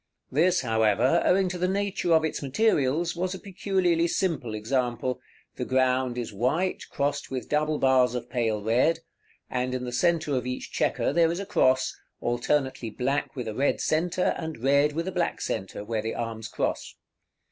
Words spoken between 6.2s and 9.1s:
white, crossed with double bars of pale red,